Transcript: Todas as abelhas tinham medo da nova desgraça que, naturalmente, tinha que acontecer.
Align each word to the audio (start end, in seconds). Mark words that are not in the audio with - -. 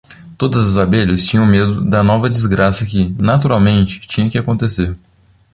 Todas 0.35 0.67
as 0.67 0.77
abelhas 0.79 1.25
tinham 1.27 1.45
medo 1.45 1.85
da 1.87 2.01
nova 2.03 2.27
desgraça 2.27 2.87
que, 2.87 3.09
naturalmente, 3.21 3.99
tinha 4.07 4.31
que 4.31 4.35
acontecer. 4.39 4.97